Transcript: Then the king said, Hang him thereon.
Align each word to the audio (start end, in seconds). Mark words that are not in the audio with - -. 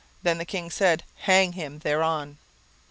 Then 0.23 0.39
the 0.39 0.45
king 0.45 0.71
said, 0.71 1.03
Hang 1.13 1.51
him 1.53 1.77
thereon. 1.77 2.39